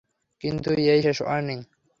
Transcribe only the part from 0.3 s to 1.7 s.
কিন্তু এই শেষ ওয়ার্নিং।